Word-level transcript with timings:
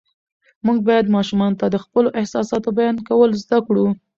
موږ 0.65 0.77
باید 0.87 1.13
ماشومانو 1.15 1.59
ته 1.61 1.65
د 1.69 1.75
خپلو 1.83 2.09
احساساتو 2.19 2.69
بیان 2.77 2.97
کول 3.07 3.31
زده 3.43 3.57
کړو 3.67 3.85